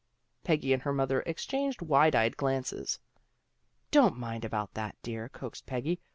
[0.43, 2.97] Peggy and her mother exchanged wide eyed glances."
[3.91, 5.99] Don't mind about that, dear," coaxed Peggy.